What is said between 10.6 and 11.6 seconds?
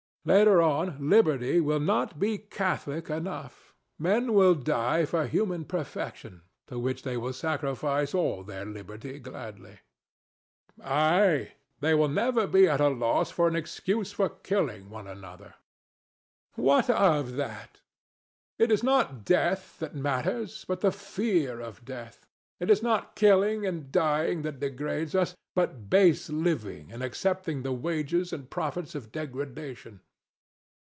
THE DEVIL. Ay: